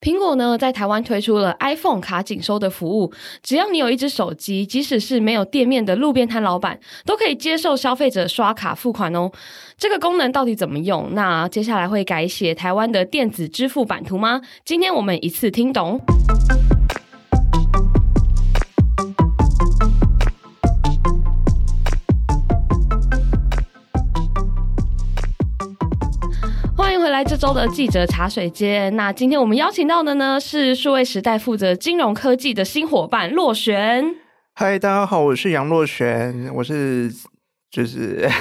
[0.00, 9.30] 苹果呢，在台湾推出了 iPhone 卡紧收的服务，只要你有一只手机，即使是没有店面的路边摊老板，都可以接受消费者刷卡付款哦。
[9.76, 11.10] 这个功能到底怎么用？
[11.12, 14.40] 那接下来会改写台湾的电子支付版图吗？
[14.64, 16.00] 今天我们一次听懂。
[27.20, 34.14] 来这周的记者茶水间，那今天我们邀请到的呢是数位时代负责金融科技的新伙伴洛璇。
[34.54, 37.12] 嗨，大家好，我是杨洛璇，我是
[37.70, 38.26] 就是。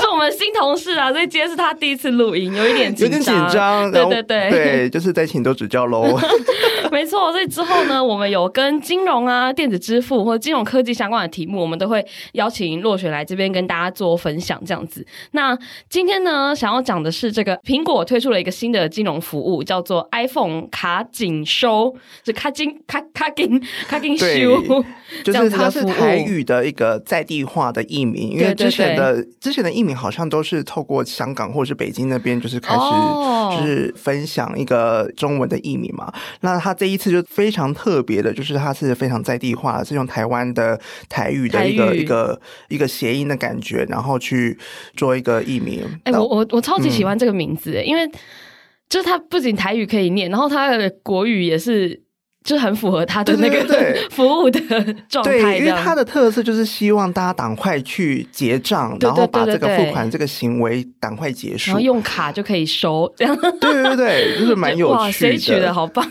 [0.00, 3.88] 是我们新同事啊，所以今天是他第一次录音，有一点有点紧张。
[3.92, 6.18] 对对对，对，就是再请多指教喽。
[6.94, 15.04] 没错，所以之后呢，我们有跟金融啊、电子支付或者金融科技相关的题目，我们都会邀请洛雪来这边跟大家做分享，这样子。
[15.32, 15.58] 那
[15.88, 21.92] 今天呢，想要讲的是这个苹果推出了一个新的金融服务，叫做 iPhone 卡紧收，
[22.24, 24.26] 是卡紧卡卡紧卡紧收，
[25.24, 29.94] 就是它是台语的一个在地化的译名，因为之前的之前的译名。
[29.94, 32.80] 好像都是透过香港或者是北京那边，就是开始
[33.56, 36.06] 就是分享一个中文的译名嘛。
[36.06, 36.14] Oh.
[36.40, 44.56] 那他这一次就非常特别的，就是它是非常在地化，是用台湾的台语的一个一个一个谐音的感觉，然后去
[44.96, 45.82] 做一个译名。
[46.04, 48.08] 哎、欸，我我我超级喜欢这个名字，嗯、因为
[48.88, 52.03] 就是它不仅台语可以念，然后它的国语也是。
[52.44, 53.64] 就很符合他的那个
[54.10, 54.60] 服务的
[55.08, 63.34] 状态，对，因为他的特色就是希望大家赶快去结账，然后把这个付款这个行为赶快结束，然后用卡就可以收，这样。
[63.58, 64.98] 对对对，就是蛮有趣的。
[64.98, 66.06] 哇，谁取的好棒！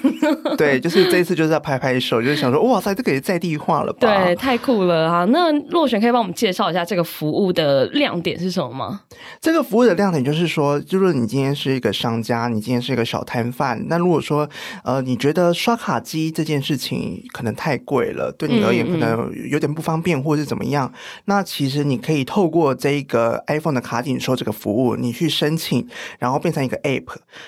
[0.57, 3.99] 对，就是这一次就是要拍拍手，就是想说，哇塞，这个也在地化了吧？
[3.99, 5.25] 对，太酷了哈！
[5.25, 9.01] 那洛璇可以帮我们介绍一下这个服务的亮点是什么吗？
[9.39, 14.49] 这个服务的亮点就是说，就是你今天是一个商家，你今天是一个小摊贩，那如果说
[14.83, 20.87] 呃，你觉得刷卡机这件事情可能太贵了，对你而言可能有点不方便，或是怎么样。
[20.87, 25.87] 嗯嗯，那其实你可以透过这个 iPhone 的卡紧收这个服务，你去申请，
[26.19, 27.07] 然后变成一个 App，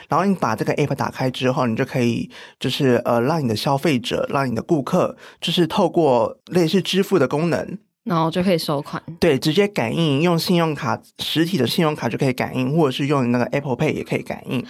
[0.09, 9.01] 然后你把这个 App 打开之后，你就可以就是呃，让你的消费者，让你的顾客，就是透过类似支付的功能，然后就可以收款。
[9.19, 14.65] 对，直接感应，用信用卡，实体的信用卡就可以感应，或者是用那个 Apple Pay 也可以感应。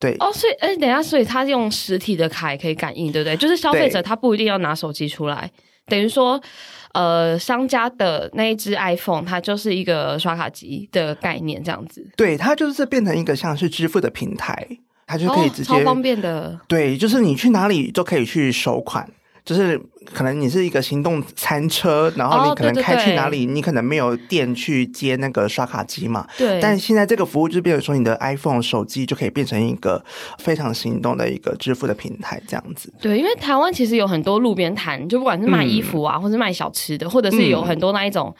[0.00, 3.36] 对哦，所以哎，等一下，所以他用实体的卡也可以感应，对不对？
[3.36, 5.50] 就是消费者他不一定要拿手机出来，
[5.86, 6.40] 等于说，
[6.92, 12.06] 呃，商家的那一只 iPhone，它就是一个刷卡机的概念，这样子。
[12.16, 14.66] 对，它就是变成一个像是支付的平台，
[15.06, 16.58] 它就可以直接、哦、超方便的。
[16.68, 19.08] 对，就是你去哪里都可以去收款。
[19.48, 19.80] 就是
[20.12, 26.28] 可能你是一个行动餐车，然后你可能开去哪里，你可能没有店去接那个刷卡机嘛。
[26.36, 26.60] 对。
[26.60, 30.04] 但现在这个服务就变成说，你的 iPhone 手机就可以变成一个
[30.40, 32.92] 非常行动的一个支付的平台，这样子。
[33.00, 38.34] 对，因为台湾其实有很多路边摊，就不管是卖衣服啊，嗯、或是卖小吃的，或者是有很多那一种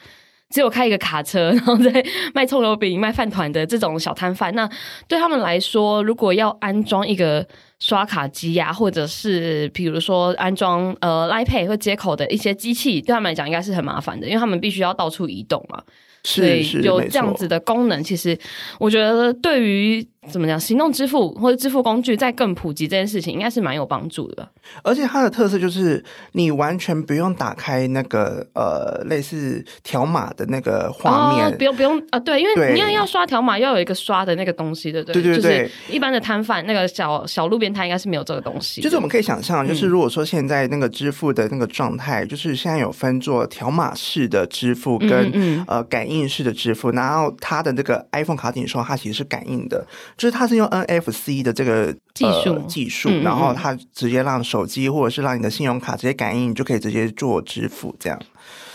[0.49, 4.53] 只有开一个卡车， 然后在卖葱油饼、卖饭团的这种小摊贩。
[4.55, 4.69] 那
[5.07, 7.47] 对他们来说，如果要安装一个
[7.79, 15.81] 刷卡机呀、啊，或者是比如说安装呃 Line Pay 或接口的一些机器，对他们来讲应该是很麻烦的，因为他们必须要到处移动嘛。
[16.23, 18.37] 所以有这样子的功能，其实
[18.77, 24.47] 我觉得对于怎么讲，行动支付或者支付工具在更普及这件事情，应该是蛮有帮助的。
[24.83, 26.03] 而且它的特色就是，
[26.33, 35.13] 你完全不用打开那个呃类似条码的那个画面，哦、不用不用啊、呃，对，因为你要要刷条码，要有一个刷的那个东西，对不对？
[35.13, 38.81] 对对对，就是一般的摊贩那个小小路边摊应该是没有这个东西。
[38.81, 49.87] 就是我们可以想象，就是如果说现在那个支付的那个状态，嗯、就是现在有分做条码式的支付跟嗯嗯呃感应式的支付，然后它的那个 iPhone 卡紧收，它其实是感应的，
[50.19, 58.19] 就是它是用 NFC 的这个技术、呃、技术，然后它直接让手机或者是让你的信用卡直接感应，你就可以直接做支付这样。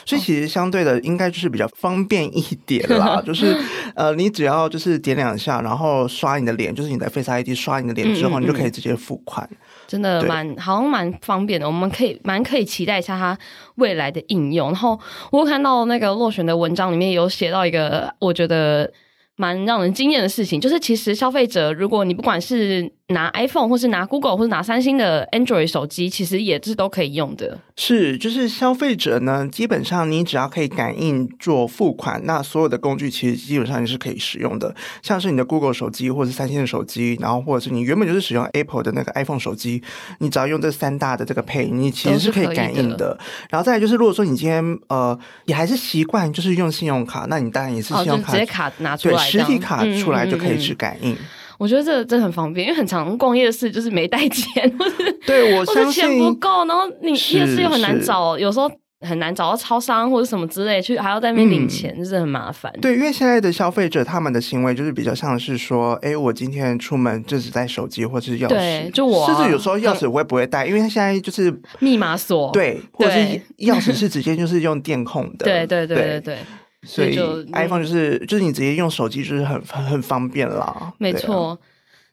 [0.07, 3.57] 所以其实相对的应该就是比较方便一点啦， 就是
[3.95, 9.49] 呃，你只要就是点两下，然后刷你的脸，就是你的 Face ID 刷你的脸之后，你就可以直接付款。
[9.87, 13.39] 真的蛮好像蛮方便的，我们可以蛮可以期待一下它
[13.77, 14.69] 未来的应用。
[14.69, 14.99] 然后
[15.31, 18.91] 我看到那个落选的文章里面有写到一个，我觉得
[19.37, 27.59] 蛮让人惊艳的事情，就是其实消费者，如果你不管是拿 iPhone 或是拿 Google 或是拿三星的 Android 手机，其实也是都可以用的。
[27.77, 34.75] 是，就是消费者呢，基本上你只要可以感应做付款，那所有的工具其实基本上你是可以使用的。
[35.03, 39.83] 像是你的 Google 手机，或者是三星的手机，然后或者是你原本就是使用 Apple 的那个 iPhone 手机，
[40.21, 42.97] 你只要用这三大的这个 Pay，你其实是可以感应的。
[42.97, 43.19] 的
[43.51, 51.13] 然后再来就是，如果说你今天呃，你还是习惯就是用信用卡，那你当然也是信用卡、哦、直接卡拿出来，对，实体卡出来就可以去感应。
[51.13, 51.27] 嗯嗯嗯
[51.59, 58.71] 我觉得这这很方便，因为很常逛夜市就是没带钱， 或是对我相信钱不够，然后你夜市又很难找，有时候。
[59.01, 62.73] 很难找到超商或者什么之类，去还要在那边领钱，就、嗯、是很麻烦。
[62.81, 73.19] 对，因为现在的消费者他们的行为就是比较像是说，哎，我今天出门就只带手机或者是钥匙，对，就我、啊、甚至有时候钥匙我也不会带，因为现在就是密码锁，对，或者是
[73.59, 75.87] 钥匙是直接就是用电控的，对 对。
[75.87, 76.39] 对，对，
[76.85, 77.19] 所以
[77.53, 81.59] iPhone 就是就是你直接用手机就是很很很方便啦，没错。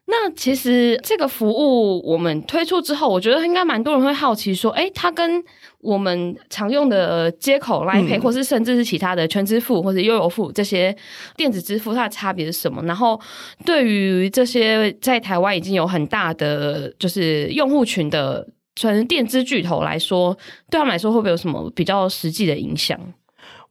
[0.08, 5.42] 那其实这个服务我们推出之后，我觉得应该蛮多人会好奇说，哎，它跟
[5.80, 10.94] 我们常用的接口 Line Pay，或是甚至是其他的全支付或者悠游付这些
[11.38, 12.82] 电子支付，它的差别是什么？
[12.84, 13.18] 然后
[13.64, 18.46] 对于这些在台湾已经有很大的就是用户群的
[18.76, 20.38] 纯电支巨头来说，
[20.70, 23.00] 对他们来说会不会有什么比较实际的影响？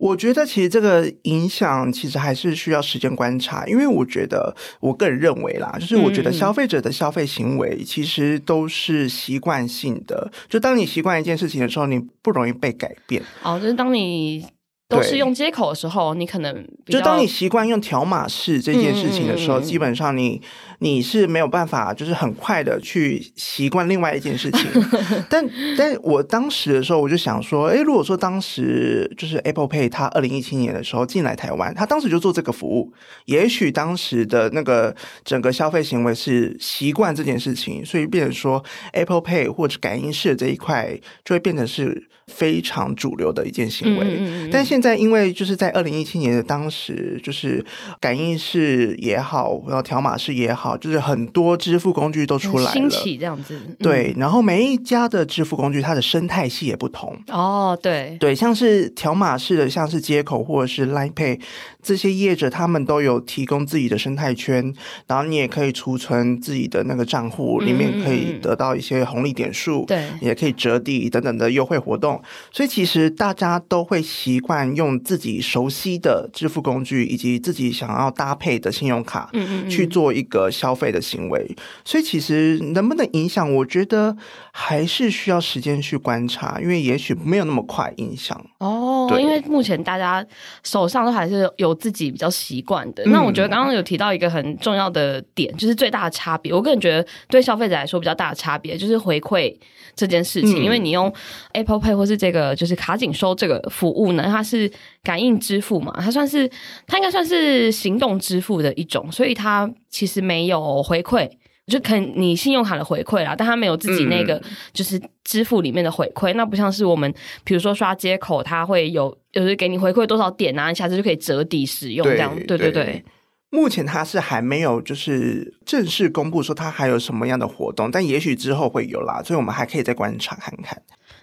[0.01, 13.23] 我觉得其实这个影响其实还是需要时间观察，因为我觉得我个人认为啦，就是我觉得消费者的消费行为其实都是习惯性的，就当你习惯一件事情的时候，你不容易被改变。
[13.43, 14.45] 哦，就是当你。
[14.91, 20.43] 都是用接口的时候，你可能就当你习惯用条码式这件事情的时候，嗯、基本上你
[20.81, 24.67] 你是没有办法，就是很快的去习惯另外一件事情。
[25.31, 25.49] 但
[25.79, 32.93] 但我当时的时候，我就想说，哎，如果说当时就是 Apple Pay 它二零一七年的时候进来台湾，它当时就做这个服务，
[33.27, 34.95] 也许当时的那个
[35.25, 44.07] 整个消费行为是习惯这件事情，所以变成说 Apple Pay 或者感应式这一块就会变成是非常主流的一件行为。
[44.19, 47.65] 嗯嗯，但现在因为就是在二零一七年的当时，就是
[48.01, 53.61] 感应式也好，然后条码式也好，就是很多支付工具都出来了，兴起这样子。
[53.79, 57.17] 对，然后每一家的支付工具，它的生态系也不同。
[57.29, 61.41] 哦，对对，像是条码式的，像是接口或者是 Line Pay
[61.83, 64.73] 这些业者，他们都有提供自己的生态圈，
[65.07, 72.23] 然后你也可以储存自己的那个账户，里面可以得到一些红利点数，对，也可以折抵等等的优惠活动。
[72.53, 74.70] 所以其实大家都会习惯。
[74.75, 79.31] 用自己熟悉的支付工具，以及自己想要搭配的信用卡，
[79.69, 81.57] 去做一个消费的行为。
[81.85, 84.17] 所以其实能不能影响，我觉得
[84.53, 88.39] 还是需要时间去观察，因为也许没有那么快影响。
[88.59, 90.25] 哦，因为目前大家
[90.63, 93.05] 手上都还是有自己比较习惯的。
[93.07, 96.53] 那我觉得刚刚有提到一个很重要的点，就是最大的差别。
[96.53, 99.57] 我个人觉得对消费者来说比较大的差别就是回馈
[99.95, 101.13] 这件事情，因为你用
[101.53, 104.60] Apple Pay 或是这个就是卡紧收这个服务呢，它是。
[104.61, 104.71] 是
[105.03, 105.95] 感应支付嘛？
[105.99, 106.51] 它算是，
[106.87, 111.31] 它应该算是行动支付的一种，所以它其实没有回馈，
[111.67, 114.43] 就肯你信用卡的回馈啦，但它没有自己那个
[114.73, 116.33] 就是支付里面的回馈。
[116.33, 117.13] 嗯、那不像是我们，
[117.45, 122.35] 比如说刷接口，它会有，就是给你回馈多少点啊，你下次就可以折抵使用这样。
[122.47, 123.05] 对对对，对。
[123.53, 130.81] 目前它是还没有就是正式公布说它还有什么样的活动，但也许之后会有啦，所以我们还可以再观察看看。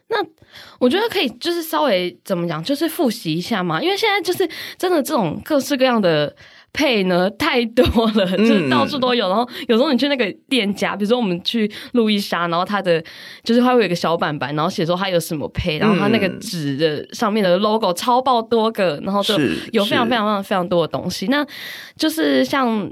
[0.10, 0.18] 那
[0.80, 6.34] 我觉得可以，就是稍微怎么讲，就是复习一下嘛，因为现在就是真的这种各式各样的
[6.72, 9.28] Pay 呢太多了，就是到处都有。
[9.28, 13.04] 然后有时候你去那个店家，比如说我们去路易莎，然后它的
[13.44, 19.38] 就是它会有一个小板板，然后写说它有什么 Pay，然后它那个纸的上面的 logo 超爆多个，然后就
[19.74, 21.28] 有非常非常非常非常多的东西。
[21.28, 21.46] 那
[21.98, 22.90] 就是像。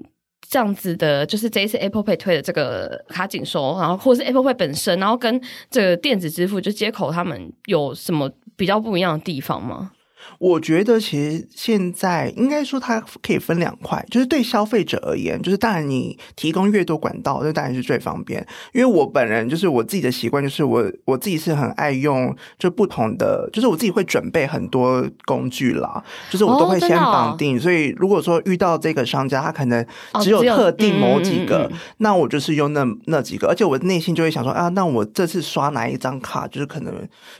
[0.49, 9.91] 这样子的，就是这一次 Apple Pay 推的这个卡紧收，然后或者是 Apple Pay 本身，然后跟这个电子支付就接口他们有什么比较不一样的地方吗？
[10.37, 18.45] 我觉得其实现在应该说它可以分两块，就是对消费者而言，就是当然你提供越多管道，那当然是最方便。
[18.73, 27.55] 因为我本人就是我自己的习惯，就是我我自己是很爱用就不同的，就是我自己会准备很多工具啦，就是我都会先绑定。
[27.55, 29.85] 哦哦、所以如果说遇到这个商家，他可能
[30.21, 36.93] 只有特定某几个，哦嗯嗯、那我就是用那那几个，而且我内心就会想说啊，那我这次刷哪一张卡，就是可能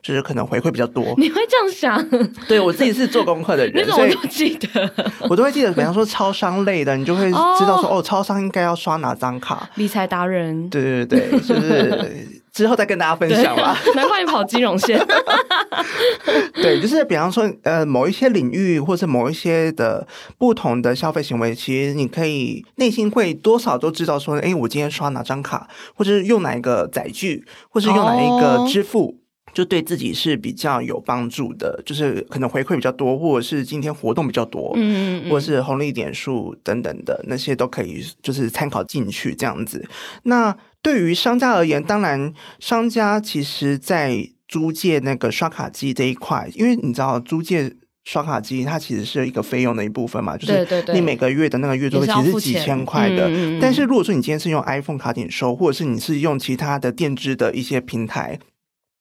[0.04, 1.04] 就是可能回馈比较多。
[1.18, 2.10] 你会这样想？
[2.48, 2.75] 对我。
[2.76, 4.92] 自己是做功课的人，所以我都记得，
[5.30, 5.72] 我都会记得。
[5.74, 9.70] 比方说超商类的，你就会知道说，哦，哦，超商应该要刷哪张卡。
[9.76, 13.78] 理财达人，对对对，就是之后再跟大家分享吧。
[13.96, 15.00] 难怪你跑金融线。
[16.56, 20.06] 对，就是比方说，呃，某一些领域或是某一些的
[20.38, 29.16] 不同的消费行为，其实你可以内心会多少都知道说，哎，我今天刷哪张卡，或者是用哪一个载具，或是用哪一个支付。
[29.20, 29.25] 哦
[29.56, 39.88] 就对自己是比较有帮助的，就是可能回馈比较多，或者是今天活动比较多，嗯，嗯，或者是红利点数等等的那些都可以，就是参考进去这样子。
[40.24, 53.32] 那对于商家而言，当然商家其实在租借那个刷卡机这一块，因为你知道租借刷卡机它其实是一个费用的一部分嘛，就是你每个月的那个月租费其实是几千块的。
[53.62, 58.38] 但是如果说你今天是用 iPhone 卡点收，或者是你是用其他的电支的一些平台，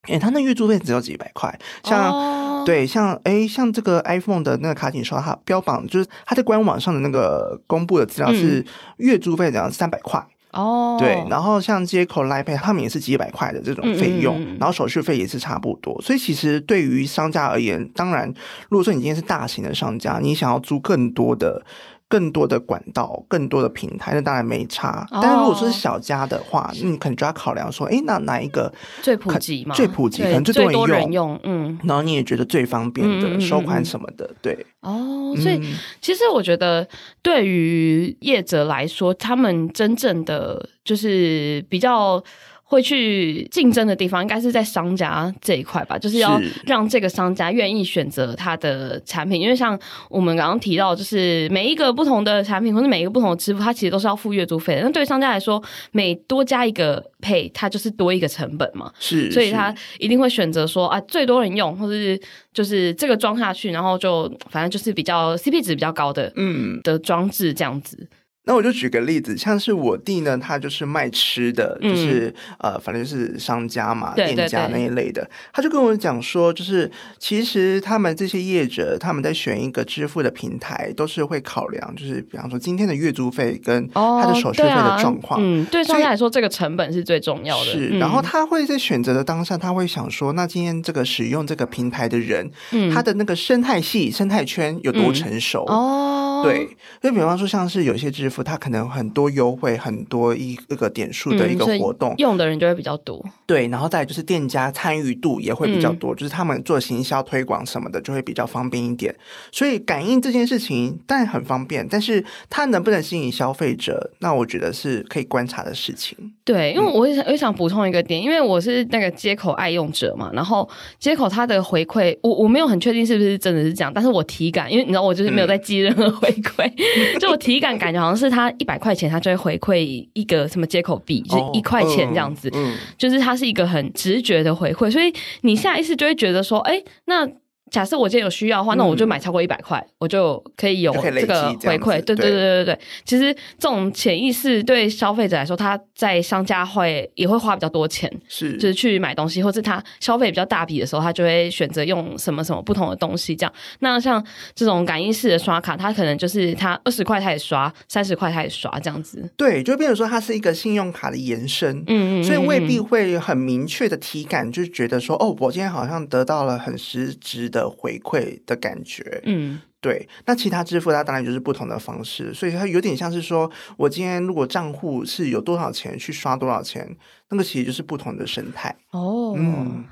[0.06, 1.58] 诶，他那月租费只有几百块。
[1.82, 8.64] 像、哦、对，像诶，像这个 iPhone 的那个卡点收，它标榜就是它在官网上的那个公布的资料是
[8.98, 10.20] 月租费只要三百块。
[10.20, 18.32] 嗯哦，对，然后像接口、Line Pay 他们也是几百块的这种费用，嗯嗯，然后手续费也是差不多，所以其实对于商家而言，当然，
[18.68, 21.64] 如果说你今天是大型的商家，你想要租更多的。
[22.14, 25.04] 更多的管道，更多的平台，那当然没差。
[25.10, 29.74] 但是如果说是小家的话，那、哦、你可能就要考量说，哎，那哪一个最普及嘛？
[29.74, 31.76] 最普及，可能最多人用，嗯。
[31.82, 34.64] 然后你也觉得最方便的、嗯、收款什么的，对。
[34.82, 36.86] 哦，所以、嗯、其实我觉得，
[37.20, 42.22] 对于业者来说，他们真正的就是比较。
[42.66, 49.78] 会去竞争的地方，应该是在商家这一块吧，就是要让这个商家愿意选择他的产品，因为像
[50.08, 54.82] 我们刚刚提到，就是每一个不同的产品或者每一个不同的支付，它其实都是要付月租费的。
[54.82, 62.18] 那对商家来说，每多加一个 Pay，它就是多一个成本嘛，是，所以他一定会选择说啊，最多人用，或者是
[62.52, 68.08] 就是这个装下去，然后就反正就是比较 CP 值比较高的，嗯，的装置这样子。
[68.46, 75.26] 那我就举个例子，像是我弟呢，他就是卖吃的，嗯、就是呃，反正就是商家嘛，对对对，店家那一类的。
[75.52, 85.40] 他就跟我讲说，就是其实他们这些业者，他们在选一个支付的平台，都是会考量，就是比方说今天的月租费跟他的手续费的状况。
[85.40, 87.72] 哦、嗯，对商家来说，这个成本是最重要的。
[87.72, 95.64] 是，然后他会在选择的当下，他会想说，那今天这个使用这个平台的人，嗯、他的那个生态系、生态圈有多成熟？
[95.68, 96.68] 嗯、哦，对，
[97.02, 98.44] 就比方说像是有些支付。
[98.44, 103.24] 它可能很多优惠，很多一个个点数的一个活动，嗯、用的人就会比较多。
[103.46, 109.14] 对，然后再就是店家参与度也会比较多，嗯、就是他们做行销推广什么的就会比较方便一点。
[109.50, 116.34] 所以感应这件事情当然很方便，但是它能不能吸引消费者，那我觉得是可以观察的事情。
[116.44, 128.28] 对，因为我也想，我也想补充一个点，因为我是那个接口爱用者嘛，然后接口它的回馈，我我没有很确定是不是真的是这样，但是我体感，因为你知道我就是没有在记任何回馈，嗯、 就我体感感觉好像是。
[128.28, 135.12] 他一百块钱，他就会回馈一个什么接口币，就是一块钱这样子，哦嗯嗯、就是它是一个很直觉的回馈，所以
[135.42, 137.28] 你下意识就会觉得说，哎，那。
[137.70, 142.00] 假设我今天有需要的话，那我就买超过一百块，嗯、我就可以有这个回馈。
[142.02, 153.52] 对对对对对，其实这种潜意识对消费者来说，他在商家会也会花比较多钱，是就是去买东西，或者他消费比较大笔的时候，他就会选择用什么什么不同的东西这样。
[153.80, 159.28] 那像这种感应式的刷卡，他可能就是他二十块他也刷，三十块他也刷这样子。
[159.36, 167.70] 对，就变成说它是一个信用卡的延伸，嗯，嗯嗯，所以未必会很明确的体感，就觉得说哦，我今天好像得到了很实质的。
[167.76, 170.08] 回馈的感觉，嗯，对。
[170.24, 176.96] 那其他支付它当然就是不同的方式，所以它有点像是说，我今天如果账户是有多少钱去刷多少钱，
[177.28, 178.74] 那个其实就是不同的生态。
[178.92, 179.84] 哦，嗯。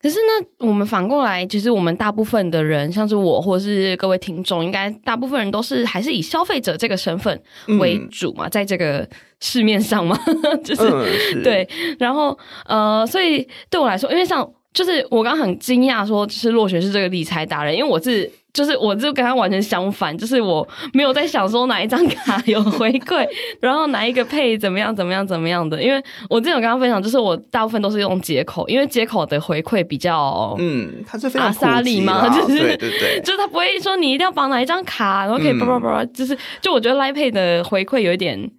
[0.00, 7.42] 可是呢，我们反过来，其实我们大部分的人，像是我或是各位听众，应该大部分人都是还是以消费者这个身份
[7.80, 9.08] 为主嘛，嗯、在这个
[9.40, 10.16] 市面上嘛，
[10.64, 11.68] 就是、嗯、是对。
[11.98, 14.50] 然后呃，所以对我来说，因为像。
[14.72, 23.26] 就是我刚刚很惊讶，说就是洛雪是这个理财达人，因为我是就是我就跟他完全相反，就是我没有在想说哪一张卡有回馈，
[23.60, 38.50] 然后哪一个配怎么样怎么样怎么样的，因为我之前有跟他分享，就是我大部分都是用接口，因为接口的回馈比较嗯，他是非常阿萨里嘛，就是对对对，就是他不会说你一定要绑哪一张卡，然后可以叭叭叭，就是就我觉得 Line Pay 的回馈有一点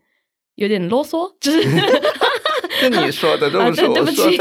[0.56, 1.64] 有点啰嗦，就是。
[2.82, 4.38] 是你说的，对不起，对不起，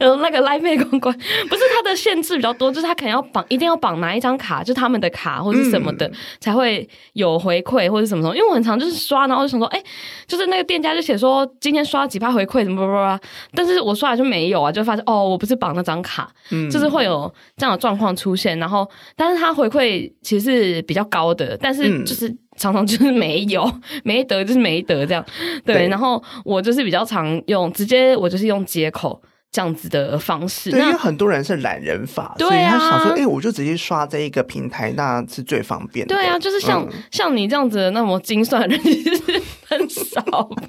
[0.00, 1.14] 有那个 Line Pay 公关，
[1.48, 8.36] 不是它的限制比较多，就是他可能要绑，一定要绑哪一张卡，就是他们的卡或者什么的，嗯、才会有回馈或者什么什么。
[8.36, 9.84] 因为我很常就是刷，然后就想说，哎、欸，
[10.26, 13.20] 就是那个店家就写说今天刷几趴回馈，什么什么，
[13.54, 18.58] 但是我刷了就没有啊，就发现哦，我不是绑那张卡，嗯、就是会有这样的状况出现。
[18.58, 22.28] 然后，但是他回馈其实是比较高的，但是就是。
[22.28, 25.24] 嗯常常就是没有，没得就是没得这样，
[25.64, 25.76] 对。
[25.76, 30.70] 对，然后我就是比较常用，直接我就是用接口这样子的方式。
[30.70, 36.14] 对，因为很多人是懒人法，对啊，所以他想说，哎、欸，我就直接刷这一个平台，那是最方便的。
[36.14, 40.20] 对啊，就是像、嗯、像你这样子的那么精算的人其实很少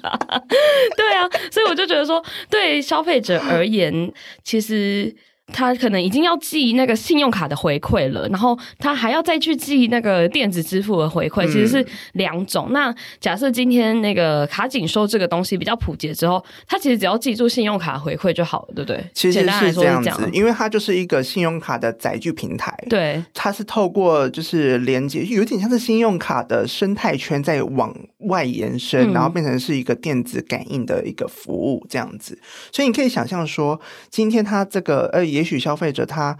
[0.02, 0.18] 吧？
[0.96, 4.12] 对啊，所以我就觉得说，对消费者而言，
[4.44, 5.14] 其实。
[5.52, 12.66] 他可能已经要记那个信用卡的回馈了，然后他还要再去记那个电子支付的回馈，其实是两种。
[12.70, 19.04] 嗯、那假设今天那个卡紧收这个东西比较普及之后，他其实只要记住信用卡回馈就好了，对不对？
[19.14, 32.38] 其实是这样子，因为它就是一个信用卡的载具平台，对，它是透过就是连接，有点像是信用卡的生态圈在往外延伸，嗯、然后变成是一个电子感应的一个服务这样子。
[32.72, 33.80] 所以你可以想象说，
[34.10, 36.36] 今天他这个呃，也也许消费者他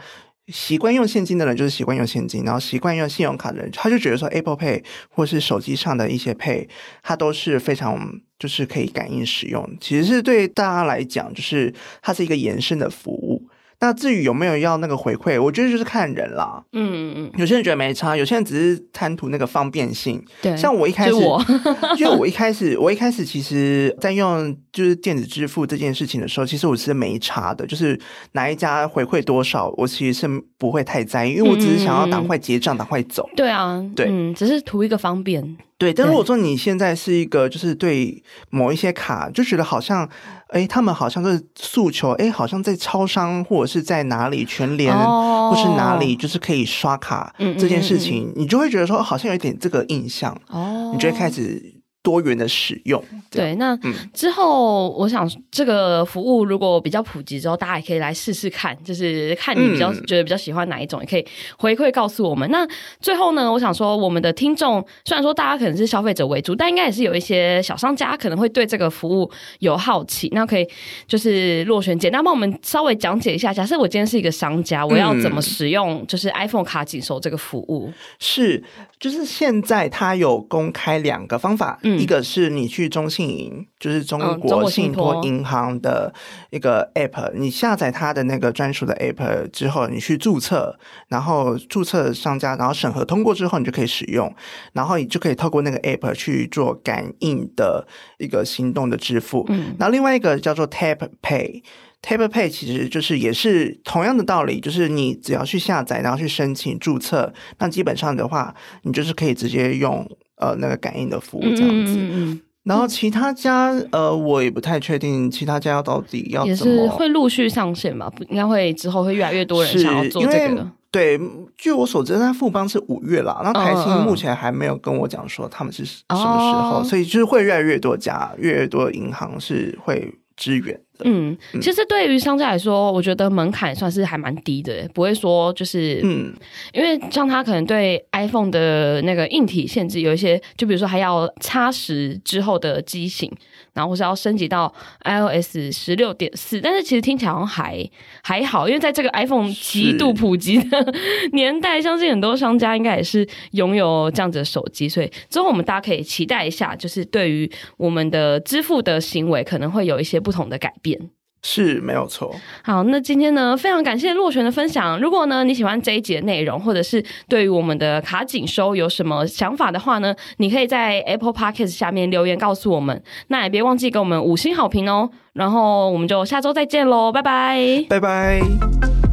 [0.49, 6.69] 习惯用现金的人就是习惯用现金，然后习惯用信用卡的人，他就觉得说 Apple Pay 或是手机上的一些 Pay，
[7.03, 9.77] 它都是非常就是可以感应使用。
[9.81, 13.49] 其实是对大家来讲，就是它是一个延伸的服务。
[13.81, 16.63] 那至于有没有要那个回馈，我觉得就是看人啦。
[16.73, 20.23] 嗯嗯嗯，有些人觉得没差，有些人只是贪图那个方便性。
[20.43, 21.43] 对，像我一开始，我
[21.99, 27.99] 因为我一开始，我一开始其实在用就是电子支付这件事情的时候，其实我是没差的，就是
[28.33, 33.29] 哪一家回馈多少，我其实是不会太在意，因为我只是想要赶快结账，赶快走。
[33.35, 35.57] 对啊，对，嗯，只是图一个方便。
[35.81, 40.07] 对，但如果说你现在是一个，就是对某一些卡就觉得好像，
[40.49, 48.29] 哎，他们好像是诉求，哎，好像在超商或者是在哪里全联，或是哪里就是可以刷卡这件事情，嗯嗯。
[48.29, 51.80] 嗯嗯，你就会觉得说好像有点这个印象，哦，你就会开始。
[52.03, 53.79] 多元的使用，对，那
[54.15, 61.27] 之后我想这个服务如果比较普及之后，大家也可以来试试看，就是看你比较觉得比较喜欢哪一种，也可以
[61.59, 62.51] 回馈告诉我们。
[62.51, 62.67] 那
[63.01, 70.31] 最后呢，我想说我们的听众虽然说大家可能是消费者为主，但应该也是有一些小商家可能会对这个服务有好奇。
[70.33, 70.67] 那可以
[71.07, 77.93] 就是落选简单帮我们稍微讲解一下，假设我今天是一个商家，我要怎么使用就是 iPhone 卡紧收这个服务？
[78.19, 78.65] 是，
[78.99, 81.79] 就是现在它有公开两个方法。
[81.99, 86.13] 一个是你去中信银，就是中国信托银行的
[86.51, 90.79] 一个 app，你下载它的那个专属的 app 之后，你去注册，
[91.09, 94.35] 然后注册商家，然后审核通过之后，你就可以使用，
[94.73, 97.87] 然后你就可以透过那个 app 去做感应的
[98.19, 99.45] 一个行动的支付。
[99.49, 110.09] 嗯，然后另外一个叫做 Tap Pay，Tap Pay 其实就是也是同样的道理，就是你只要去下载，然后去申请注册，那基本上的话，你就是可以直接用。
[110.41, 118.11] 呃，那个感应的服务这样子，嗯嗯嗯，然后其他家呃，我也不太确定其他家要到底要怎么，也是会陆续上线吧？
[118.29, 120.67] 应该会之后会越来越多人想要做这个。
[120.91, 121.21] 对，
[121.57, 130.81] 据我所知，那富邦是五月啦，然后台新目前还没有跟我讲说他们是什么时候，所以就是会越来越多家，越来越多银行是会支援。
[131.03, 136.35] 嗯，其实对于商家来说，我觉得门槛算是还蛮低的，不会说就是，嗯，
[136.75, 143.31] 因为像他可能对 iPhone 的那个硬体限制有一些，就比如说还要插十之后的机型，
[143.73, 144.73] 然后或是要升级到
[145.05, 147.89] iOS 十六点四，但是其实听起来好像还
[148.23, 150.95] 还好，因为在这个 iPhone 极度普及的
[151.33, 161.11] 年代，相信很多商家应该也是拥有这样子的手机，所以之后我们大家可以期待一下，就是对于我们的支付的行为可能会有一些不同的改变。
[161.43, 162.35] 是没有错。
[162.63, 165.01] 好，那今天呢，非常感谢洛璇的分享。
[165.01, 173.03] 如果呢你喜欢这一集的内容，或者是对于我们的卡紧收有什么想法的话呢，你可以在 Apple Podcast 下面留言告诉我们。
[173.29, 175.11] 那也别忘记给我们五星好评哦。
[175.33, 179.10] 然后我们就下周再见喽，拜拜，拜拜。